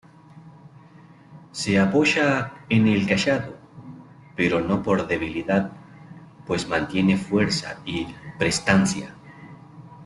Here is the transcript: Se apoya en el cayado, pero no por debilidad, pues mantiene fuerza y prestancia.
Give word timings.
Se 1.51 1.77
apoya 1.77 2.53
en 2.69 2.87
el 2.87 3.05
cayado, 3.07 3.55
pero 4.35 4.59
no 4.59 4.81
por 4.81 5.05
debilidad, 5.07 5.73
pues 6.47 6.67
mantiene 6.67 7.17
fuerza 7.17 7.77
y 7.85 8.07
prestancia. 8.39 9.13